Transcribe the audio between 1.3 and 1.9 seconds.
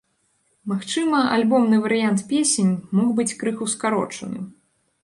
альбомны